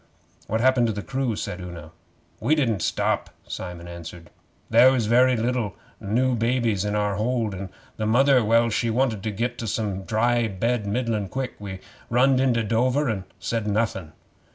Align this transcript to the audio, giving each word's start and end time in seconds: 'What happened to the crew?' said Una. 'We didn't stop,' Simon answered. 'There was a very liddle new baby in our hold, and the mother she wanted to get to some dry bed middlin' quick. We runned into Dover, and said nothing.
'What 0.47 0.61
happened 0.61 0.87
to 0.87 0.93
the 0.93 1.03
crew?' 1.03 1.35
said 1.35 1.61
Una. 1.61 1.91
'We 2.39 2.55
didn't 2.55 2.81
stop,' 2.81 3.29
Simon 3.47 3.87
answered. 3.87 4.31
'There 4.71 4.93
was 4.93 5.05
a 5.05 5.09
very 5.09 5.37
liddle 5.37 5.75
new 5.99 6.33
baby 6.33 6.75
in 6.83 6.95
our 6.95 7.17
hold, 7.17 7.53
and 7.53 7.69
the 7.97 8.07
mother 8.07 8.67
she 8.71 8.89
wanted 8.89 9.21
to 9.21 9.29
get 9.29 9.59
to 9.59 9.67
some 9.67 10.01
dry 10.05 10.47
bed 10.47 10.87
middlin' 10.87 11.29
quick. 11.29 11.53
We 11.59 11.81
runned 12.09 12.39
into 12.39 12.63
Dover, 12.63 13.09
and 13.09 13.25
said 13.37 13.67
nothing. 13.67 14.13